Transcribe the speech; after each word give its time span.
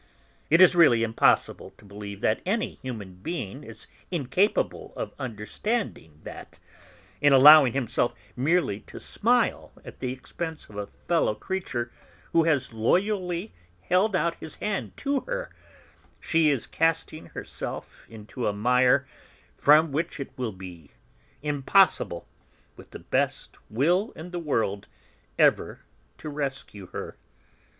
It 0.49 0.61
is 0.61 0.75
really 0.75 1.03
impossible 1.03 1.75
to 1.77 1.85
believe 1.85 2.21
that 2.21 2.41
any 2.43 2.79
human 2.81 3.17
being 3.21 3.63
is 3.63 3.85
incapable 4.09 4.93
of 4.95 5.13
understanding 5.19 6.21
that, 6.23 6.57
in 7.21 7.33
allowing 7.33 7.73
herself 7.73 8.15
merely 8.35 8.79
to 8.79 8.99
smile 8.99 9.71
at 9.85 9.99
the 9.99 10.11
expense 10.11 10.67
of 10.69 10.75
a 10.77 10.87
fellow 10.87 11.35
creature 11.35 11.91
who 12.31 12.45
has 12.45 12.73
loyally 12.73 13.53
held 13.81 14.15
out 14.15 14.33
his 14.39 14.55
hand 14.55 14.97
to 14.97 15.19
her, 15.19 15.51
she 16.19 16.49
is 16.49 16.65
casting 16.65 17.27
herself 17.27 18.01
into 18.09 18.47
a 18.47 18.53
mire 18.53 19.05
from 19.55 19.91
which 19.91 20.19
it 20.19 20.35
will 20.35 20.51
be 20.51 20.89
impossible, 21.43 22.27
with 22.75 22.89
the 22.89 22.97
best 22.97 23.55
will 23.69 24.13
in 24.15 24.31
the 24.31 24.39
world, 24.39 24.87
ever 25.37 25.81
to 26.17 26.27
rescue 26.27 26.87
her. 26.87 27.17